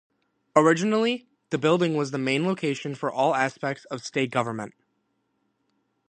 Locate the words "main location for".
2.17-3.11